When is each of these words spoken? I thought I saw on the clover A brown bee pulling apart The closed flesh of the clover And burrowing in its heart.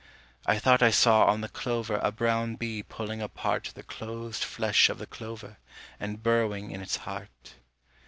I 0.47 0.57
thought 0.57 0.81
I 0.81 0.89
saw 0.89 1.25
on 1.25 1.41
the 1.41 1.47
clover 1.47 1.99
A 2.01 2.11
brown 2.11 2.55
bee 2.55 2.81
pulling 2.81 3.21
apart 3.21 3.73
The 3.75 3.83
closed 3.83 4.43
flesh 4.43 4.89
of 4.89 4.97
the 4.97 5.05
clover 5.05 5.57
And 5.99 6.23
burrowing 6.23 6.71
in 6.71 6.81
its 6.81 6.95
heart. 6.95 7.53